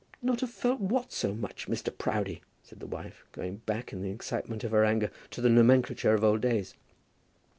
"Not 0.19 0.41
have 0.41 0.49
felt 0.49 0.79
what 0.79 1.11
so 1.11 1.35
much, 1.35 1.67
Mr. 1.67 1.95
Proudie?" 1.95 2.41
said 2.63 2.79
the 2.79 2.87
wife, 2.87 3.23
going 3.33 3.57
back 3.67 3.93
in 3.93 4.01
the 4.01 4.09
excitement 4.09 4.63
of 4.63 4.71
her 4.71 4.83
anger 4.83 5.11
to 5.29 5.41
the 5.41 5.47
nomenclature 5.49 6.15
of 6.15 6.23
old 6.23 6.41
days. 6.41 6.73